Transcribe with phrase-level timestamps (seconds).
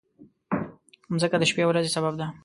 [1.13, 2.27] مځکه د شپې او ورځې سبب ده.